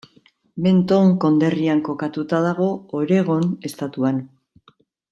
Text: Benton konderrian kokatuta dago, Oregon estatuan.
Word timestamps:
Benton 0.67 1.11
konderrian 1.25 1.83
kokatuta 1.89 2.41
dago, 2.49 2.71
Oregon 3.03 3.47
estatuan. 3.73 4.27